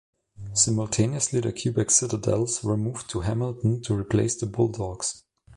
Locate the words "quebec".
1.53-1.89